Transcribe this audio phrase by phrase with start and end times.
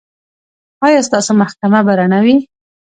[0.85, 2.35] ایا ستاسو محکمه به رڼه وي؟